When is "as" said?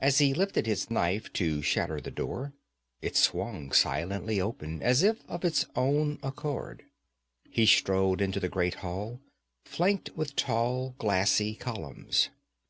0.00-0.16, 4.82-5.02